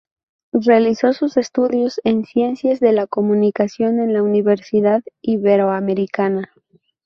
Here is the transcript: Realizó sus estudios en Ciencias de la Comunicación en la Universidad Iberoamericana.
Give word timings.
Realizó 0.65 1.13
sus 1.13 1.37
estudios 1.37 2.01
en 2.03 2.25
Ciencias 2.25 2.79
de 2.79 2.91
la 2.91 3.05
Comunicación 3.05 3.99
en 3.99 4.13
la 4.13 4.23
Universidad 4.23 5.03
Iberoamericana. 5.21 6.51